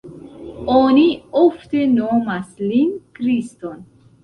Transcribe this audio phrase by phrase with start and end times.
[0.75, 1.03] Oni
[1.41, 3.89] ofte nomas lin Kriston.